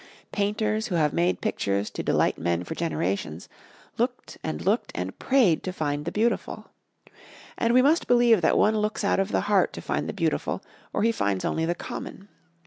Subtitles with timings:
[0.31, 3.47] Painters, who have made pictures to delight men for generations,
[3.99, 6.71] looked and looked and prayed to find the beautiful.
[7.55, 10.63] And we must believe that one looks out of the heart to find the beautiful
[10.91, 12.29] or he finds only the common.